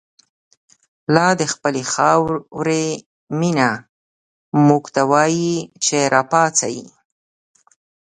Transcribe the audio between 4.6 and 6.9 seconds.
موږ ته وایی چه راپاڅئ